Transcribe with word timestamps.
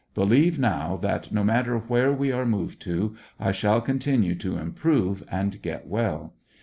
Believe 0.15 0.57
now 0.57 0.97
that 0.97 1.31
no 1.31 1.43
matter 1.43 1.77
where 1.77 2.11
we 2.11 2.31
are 2.31 2.43
moved 2.43 2.81
to, 2.81 3.15
I 3.39 3.51
shall 3.51 3.81
con 3.81 3.99
tinue 3.99 4.39
to 4.39 4.57
improve, 4.57 5.21
and 5.29 5.61
get 5.61 5.85
well. 5.85 6.33